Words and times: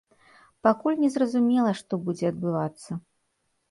Пакуль 0.67 0.97
не 1.03 1.11
зразумела, 1.17 1.77
што 1.83 2.03
будзе 2.09 2.25
адбывацца. 2.35 2.91